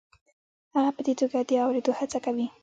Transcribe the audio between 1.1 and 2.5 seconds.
توګه د اورېدو هڅه کوي.